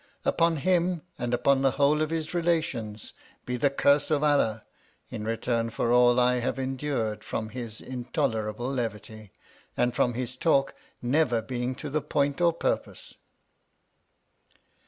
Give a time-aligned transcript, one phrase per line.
[0.25, 3.13] Upon him and upon the whole of his relations
[3.45, 4.65] be the curse of Allah,
[5.11, 9.31] in return for all I have endured from his intolerable levity,
[9.77, 13.13] and from his talk never being to the point or purpose